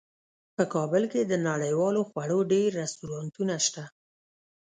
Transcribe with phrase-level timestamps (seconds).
[0.55, 3.83] په کابل کې د نړیوالو خوړو ډیر رستورانتونه شته